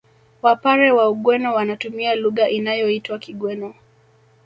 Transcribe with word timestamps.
Wapare 0.41 0.91
wa 0.91 1.09
Ugweno 1.09 1.53
wanatumia 1.53 2.15
lugha 2.15 2.49
inayoitwa 2.49 3.19
Kigweno 3.19 3.73